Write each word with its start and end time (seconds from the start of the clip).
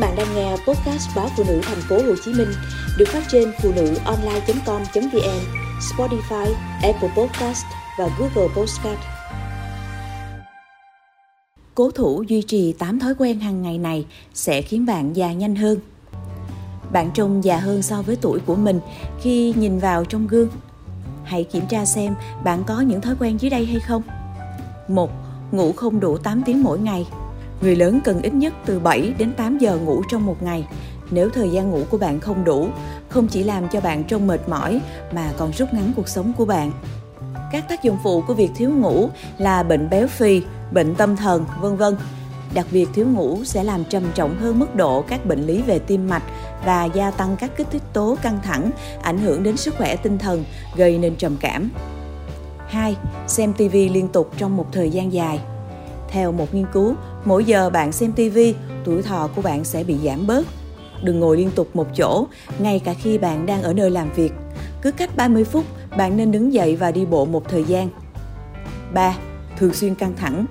bạn 0.00 0.16
đang 0.16 0.34
nghe 0.34 0.50
podcast 0.50 1.16
báo 1.16 1.28
phụ 1.36 1.44
nữ 1.48 1.60
thành 1.62 1.80
phố 1.88 1.96
Hồ 1.96 2.14
Chí 2.24 2.32
Minh 2.32 2.48
được 2.98 3.08
phát 3.08 3.22
trên 3.28 3.52
phụ 3.62 3.72
nữ 3.76 3.94
online.com.vn, 4.04 5.40
Spotify, 5.80 6.52
Apple 6.82 7.10
Podcast 7.16 7.64
và 7.98 8.08
Google 8.18 8.54
Podcast. 8.56 8.98
Cố 11.74 11.90
thủ 11.90 12.22
duy 12.22 12.42
trì 12.42 12.72
8 12.72 12.98
thói 12.98 13.14
quen 13.18 13.40
hàng 13.40 13.62
ngày 13.62 13.78
này 13.78 14.06
sẽ 14.34 14.62
khiến 14.62 14.86
bạn 14.86 15.16
già 15.16 15.32
nhanh 15.32 15.56
hơn. 15.56 15.78
Bạn 16.92 17.10
trông 17.14 17.44
già 17.44 17.56
hơn 17.56 17.82
so 17.82 18.02
với 18.02 18.16
tuổi 18.20 18.40
của 18.46 18.56
mình 18.56 18.80
khi 19.20 19.54
nhìn 19.56 19.78
vào 19.78 20.04
trong 20.04 20.26
gương. 20.26 20.48
Hãy 21.24 21.44
kiểm 21.44 21.66
tra 21.68 21.84
xem 21.84 22.14
bạn 22.44 22.64
có 22.66 22.80
những 22.80 23.00
thói 23.00 23.14
quen 23.20 23.36
dưới 23.40 23.50
đây 23.50 23.66
hay 23.66 23.80
không. 23.80 24.02
1. 24.88 25.10
Ngủ 25.52 25.72
không 25.72 26.00
đủ 26.00 26.18
8 26.18 26.42
tiếng 26.46 26.62
mỗi 26.62 26.78
ngày– 26.78 27.06
Người 27.60 27.76
lớn 27.76 28.00
cần 28.04 28.22
ít 28.22 28.34
nhất 28.34 28.54
từ 28.66 28.80
7 28.80 29.14
đến 29.18 29.32
8 29.32 29.58
giờ 29.58 29.76
ngủ 29.76 30.02
trong 30.10 30.26
một 30.26 30.42
ngày. 30.42 30.66
Nếu 31.10 31.30
thời 31.30 31.50
gian 31.50 31.70
ngủ 31.70 31.82
của 31.90 31.98
bạn 31.98 32.20
không 32.20 32.44
đủ, 32.44 32.68
không 33.08 33.28
chỉ 33.28 33.42
làm 33.42 33.68
cho 33.68 33.80
bạn 33.80 34.04
trông 34.04 34.26
mệt 34.26 34.48
mỏi 34.48 34.80
mà 35.12 35.32
còn 35.36 35.52
rút 35.52 35.74
ngắn 35.74 35.92
cuộc 35.96 36.08
sống 36.08 36.32
của 36.36 36.44
bạn. 36.44 36.72
Các 37.52 37.68
tác 37.68 37.82
dụng 37.82 37.98
phụ 38.02 38.22
của 38.26 38.34
việc 38.34 38.50
thiếu 38.56 38.70
ngủ 38.70 39.08
là 39.38 39.62
bệnh 39.62 39.90
béo 39.90 40.06
phì, 40.06 40.42
bệnh 40.72 40.94
tâm 40.94 41.16
thần, 41.16 41.44
vân 41.60 41.76
vân. 41.76 41.96
Đặc 42.54 42.66
biệt 42.70 42.88
thiếu 42.94 43.06
ngủ 43.06 43.44
sẽ 43.44 43.64
làm 43.64 43.84
trầm 43.84 44.02
trọng 44.14 44.36
hơn 44.36 44.58
mức 44.58 44.74
độ 44.74 45.04
các 45.08 45.26
bệnh 45.26 45.46
lý 45.46 45.62
về 45.62 45.78
tim 45.78 46.08
mạch 46.08 46.22
và 46.64 46.84
gia 46.84 47.10
tăng 47.10 47.36
các 47.36 47.56
kích 47.56 47.66
thích 47.70 47.82
tố 47.92 48.16
căng 48.22 48.38
thẳng, 48.42 48.70
ảnh 49.02 49.18
hưởng 49.18 49.42
đến 49.42 49.56
sức 49.56 49.74
khỏe 49.76 49.96
tinh 49.96 50.18
thần, 50.18 50.44
gây 50.76 50.98
nên 50.98 51.16
trầm 51.16 51.36
cảm. 51.40 51.70
2. 52.68 52.96
Xem 53.26 53.52
TV 53.52 53.72
liên 53.72 54.08
tục 54.08 54.30
trong 54.36 54.56
một 54.56 54.66
thời 54.72 54.90
gian 54.90 55.12
dài. 55.12 55.40
Theo 56.08 56.32
một 56.32 56.54
nghiên 56.54 56.66
cứu, 56.72 56.94
mỗi 57.24 57.44
giờ 57.44 57.70
bạn 57.70 57.92
xem 57.92 58.12
TV, 58.12 58.38
tuổi 58.84 59.02
thọ 59.02 59.28
của 59.36 59.42
bạn 59.42 59.64
sẽ 59.64 59.84
bị 59.84 59.96
giảm 60.04 60.26
bớt. 60.26 60.46
Đừng 61.02 61.20
ngồi 61.20 61.36
liên 61.36 61.50
tục 61.50 61.76
một 61.76 61.86
chỗ, 61.96 62.26
ngay 62.58 62.80
cả 62.84 62.94
khi 62.94 63.18
bạn 63.18 63.46
đang 63.46 63.62
ở 63.62 63.72
nơi 63.72 63.90
làm 63.90 64.12
việc. 64.12 64.32
Cứ 64.82 64.90
cách 64.90 65.16
30 65.16 65.44
phút, 65.44 65.64
bạn 65.96 66.16
nên 66.16 66.32
đứng 66.32 66.52
dậy 66.52 66.76
và 66.76 66.90
đi 66.90 67.06
bộ 67.06 67.24
một 67.24 67.48
thời 67.48 67.64
gian. 67.64 67.88
3. 68.94 69.16
Thường 69.58 69.74
xuyên 69.74 69.94
căng 69.94 70.16
thẳng. 70.16 70.46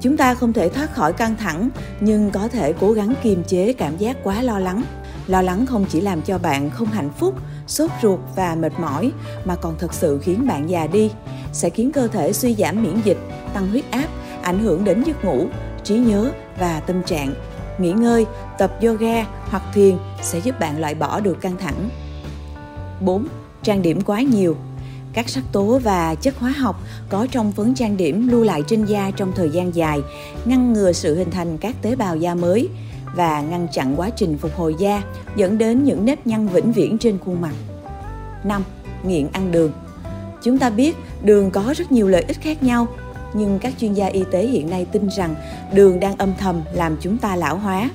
Chúng 0.00 0.16
ta 0.16 0.34
không 0.34 0.52
thể 0.52 0.68
thoát 0.68 0.94
khỏi 0.94 1.12
căng 1.12 1.36
thẳng, 1.36 1.68
nhưng 2.00 2.30
có 2.30 2.48
thể 2.48 2.72
cố 2.80 2.92
gắng 2.92 3.14
kiềm 3.22 3.44
chế 3.44 3.72
cảm 3.72 3.96
giác 3.96 4.16
quá 4.22 4.42
lo 4.42 4.58
lắng. 4.58 4.82
Lo 5.26 5.42
lắng 5.42 5.66
không 5.66 5.84
chỉ 5.88 6.00
làm 6.00 6.22
cho 6.22 6.38
bạn 6.38 6.70
không 6.70 6.88
hạnh 6.88 7.10
phúc, 7.18 7.34
sốt 7.66 7.90
ruột 8.02 8.20
và 8.36 8.54
mệt 8.54 8.72
mỏi, 8.80 9.12
mà 9.44 9.56
còn 9.56 9.78
thực 9.78 9.94
sự 9.94 10.18
khiến 10.22 10.46
bạn 10.46 10.70
già 10.70 10.86
đi, 10.86 11.10
sẽ 11.52 11.70
khiến 11.70 11.92
cơ 11.92 12.08
thể 12.08 12.32
suy 12.32 12.54
giảm 12.54 12.82
miễn 12.82 13.00
dịch, 13.04 13.18
tăng 13.54 13.68
huyết 13.68 13.84
áp 13.90 14.08
ảnh 14.42 14.58
hưởng 14.58 14.84
đến 14.84 15.02
giấc 15.02 15.24
ngủ, 15.24 15.46
trí 15.88 15.94
nhớ 15.98 16.32
và 16.58 16.80
tâm 16.80 17.02
trạng. 17.02 17.34
Nghỉ 17.78 17.92
ngơi, 17.92 18.26
tập 18.58 18.72
yoga 18.82 19.24
hoặc 19.50 19.62
thiền 19.74 19.96
sẽ 20.22 20.38
giúp 20.38 20.60
bạn 20.60 20.80
loại 20.80 20.94
bỏ 20.94 21.20
được 21.20 21.40
căng 21.40 21.56
thẳng. 21.56 21.88
4. 23.00 23.26
Trang 23.62 23.82
điểm 23.82 24.00
quá 24.00 24.20
nhiều 24.20 24.56
các 25.12 25.28
sắc 25.28 25.44
tố 25.52 25.78
và 25.78 26.14
chất 26.14 26.38
hóa 26.38 26.50
học 26.50 26.82
có 27.08 27.26
trong 27.30 27.52
phấn 27.52 27.74
trang 27.74 27.96
điểm 27.96 28.28
lưu 28.28 28.44
lại 28.44 28.62
trên 28.66 28.84
da 28.84 29.10
trong 29.16 29.32
thời 29.36 29.50
gian 29.50 29.74
dài, 29.74 30.00
ngăn 30.44 30.72
ngừa 30.72 30.92
sự 30.92 31.16
hình 31.16 31.30
thành 31.30 31.58
các 31.58 31.82
tế 31.82 31.96
bào 31.96 32.16
da 32.16 32.34
mới 32.34 32.68
và 33.16 33.40
ngăn 33.40 33.68
chặn 33.72 33.94
quá 33.96 34.10
trình 34.10 34.38
phục 34.38 34.54
hồi 34.56 34.74
da, 34.78 35.02
dẫn 35.36 35.58
đến 35.58 35.84
những 35.84 36.04
nếp 36.04 36.26
nhăn 36.26 36.48
vĩnh 36.48 36.72
viễn 36.72 36.98
trên 36.98 37.18
khuôn 37.18 37.40
mặt. 37.40 37.54
5. 38.44 38.62
Nghiện 39.04 39.28
ăn 39.32 39.52
đường 39.52 39.72
Chúng 40.42 40.58
ta 40.58 40.70
biết 40.70 40.96
đường 41.22 41.50
có 41.50 41.74
rất 41.76 41.92
nhiều 41.92 42.08
lợi 42.08 42.24
ích 42.28 42.40
khác 42.40 42.62
nhau, 42.62 42.86
nhưng 43.34 43.58
các 43.58 43.72
chuyên 43.80 43.94
gia 43.94 44.06
y 44.06 44.24
tế 44.30 44.46
hiện 44.46 44.70
nay 44.70 44.86
tin 44.92 45.08
rằng 45.08 45.34
đường 45.72 46.00
đang 46.00 46.16
âm 46.16 46.32
thầm 46.38 46.62
làm 46.72 46.96
chúng 47.00 47.18
ta 47.18 47.36
lão 47.36 47.56
hóa. 47.58 47.90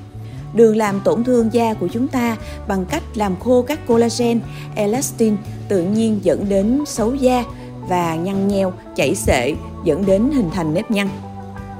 Đường 0.54 0.76
làm 0.76 1.00
tổn 1.04 1.24
thương 1.24 1.52
da 1.52 1.74
của 1.74 1.88
chúng 1.92 2.08
ta 2.08 2.36
bằng 2.68 2.84
cách 2.84 3.02
làm 3.14 3.36
khô 3.40 3.62
các 3.62 3.86
collagen, 3.86 4.40
elastin 4.74 5.36
tự 5.68 5.82
nhiên 5.82 6.18
dẫn 6.22 6.48
đến 6.48 6.84
xấu 6.86 7.14
da 7.14 7.44
và 7.88 8.14
nhăn 8.14 8.48
nheo, 8.48 8.72
chảy 8.96 9.14
xệ 9.14 9.54
dẫn 9.84 10.06
đến 10.06 10.30
hình 10.30 10.50
thành 10.50 10.74
nếp 10.74 10.90
nhăn. 10.90 11.08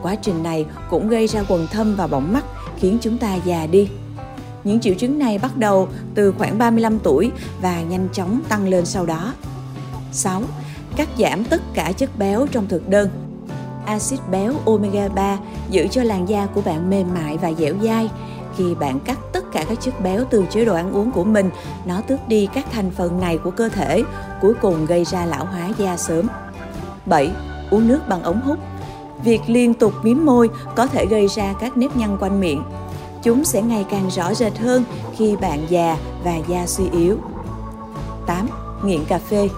Quá 0.02 0.14
trình 0.14 0.42
này 0.42 0.66
cũng 0.90 1.08
gây 1.08 1.26
ra 1.26 1.42
quầng 1.42 1.66
thâm 1.72 1.96
và 1.96 2.06
bỏng 2.06 2.32
mắt 2.32 2.44
khiến 2.78 2.98
chúng 3.00 3.18
ta 3.18 3.34
già 3.44 3.66
đi. 3.66 3.88
Những 4.64 4.80
triệu 4.80 4.94
chứng 4.94 5.18
này 5.18 5.38
bắt 5.38 5.56
đầu 5.56 5.88
từ 6.14 6.32
khoảng 6.38 6.58
35 6.58 6.98
tuổi 6.98 7.30
và 7.62 7.82
nhanh 7.82 8.08
chóng 8.12 8.40
tăng 8.48 8.68
lên 8.68 8.86
sau 8.86 9.06
đó. 9.06 9.34
6. 10.12 10.42
Cắt 10.96 11.08
giảm 11.18 11.44
tất 11.44 11.62
cả 11.74 11.92
chất 11.92 12.18
béo 12.18 12.46
trong 12.46 12.66
thực 12.68 12.88
đơn 12.88 13.23
axit 13.86 14.20
béo 14.30 14.52
omega 14.66 15.08
3 15.08 15.38
giữ 15.70 15.86
cho 15.90 16.02
làn 16.02 16.28
da 16.28 16.46
của 16.46 16.60
bạn 16.60 16.90
mềm 16.90 17.14
mại 17.14 17.38
và 17.38 17.52
dẻo 17.52 17.74
dai. 17.82 18.10
Khi 18.56 18.74
bạn 18.74 19.00
cắt 19.00 19.18
tất 19.32 19.44
cả 19.52 19.64
các 19.68 19.80
chất 19.80 20.00
béo 20.00 20.24
từ 20.30 20.44
chế 20.50 20.64
độ 20.64 20.74
ăn 20.74 20.92
uống 20.92 21.10
của 21.10 21.24
mình, 21.24 21.50
nó 21.84 22.00
tước 22.00 22.28
đi 22.28 22.48
các 22.54 22.66
thành 22.72 22.90
phần 22.90 23.20
này 23.20 23.38
của 23.38 23.50
cơ 23.50 23.68
thể, 23.68 24.02
cuối 24.40 24.54
cùng 24.60 24.86
gây 24.86 25.04
ra 25.04 25.26
lão 25.26 25.44
hóa 25.44 25.68
da 25.78 25.96
sớm. 25.96 26.26
7. 27.06 27.30
Uống 27.70 27.88
nước 27.88 28.00
bằng 28.08 28.22
ống 28.22 28.40
hút 28.40 28.58
Việc 29.24 29.40
liên 29.46 29.74
tục 29.74 29.92
miếm 30.02 30.24
môi 30.24 30.50
có 30.76 30.86
thể 30.86 31.06
gây 31.06 31.28
ra 31.28 31.54
các 31.60 31.76
nếp 31.76 31.96
nhăn 31.96 32.16
quanh 32.20 32.40
miệng. 32.40 32.62
Chúng 33.22 33.44
sẽ 33.44 33.62
ngày 33.62 33.84
càng 33.90 34.10
rõ 34.10 34.34
rệt 34.34 34.58
hơn 34.58 34.84
khi 35.16 35.36
bạn 35.36 35.66
già 35.68 35.96
và 36.24 36.36
da 36.48 36.66
suy 36.66 36.84
yếu. 36.92 37.18
8. 38.26 38.48
Nghiện 38.84 39.04
cà 39.04 39.18
phê 39.18 39.48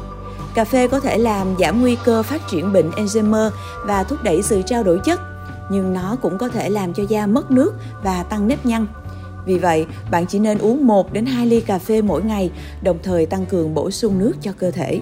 Cà 0.57 0.65
phê 0.65 0.89
có 0.89 1.01
thể 1.01 1.19
làm 1.19 1.55
giảm 1.61 1.81
nguy 1.81 1.97
cơ 2.05 2.23
phát 2.23 2.49
triển 2.51 2.73
bệnh 2.73 2.91
Alzheimer 2.91 3.51
và 3.85 4.05
thúc 4.05 4.19
đẩy 4.23 4.43
sự 4.43 4.63
trao 4.63 4.83
đổi 4.83 5.01
chất, 5.05 5.21
nhưng 5.71 5.93
nó 5.93 6.17
cũng 6.23 6.39
có 6.39 6.49
thể 6.49 6.69
làm 6.69 6.95
cho 6.95 7.03
da 7.09 7.27
mất 7.27 7.51
nước 7.51 7.75
và 8.03 8.23
tăng 8.23 8.49
nếp 8.49 8.67
nhăn. 8.67 8.87
Vì 9.47 9.59
vậy, 9.59 9.87
bạn 10.11 10.27
chỉ 10.27 10.39
nên 10.39 10.59
uống 10.59 10.87
1 10.87 11.13
đến 11.13 11.27
2 11.27 11.47
ly 11.47 11.61
cà 11.61 11.79
phê 11.79 12.03
mỗi 12.03 12.23
ngày, 12.23 12.51
đồng 12.83 12.99
thời 13.03 13.27
tăng 13.27 13.47
cường 13.47 13.75
bổ 13.75 13.91
sung 13.91 14.19
nước 14.19 14.33
cho 14.41 14.53
cơ 14.59 14.71
thể. 14.71 15.01